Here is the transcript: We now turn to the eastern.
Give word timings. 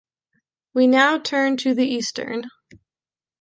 We 0.73 0.87
now 0.87 1.19
turn 1.19 1.57
to 1.57 1.75
the 1.75 1.85
eastern. 1.87 2.45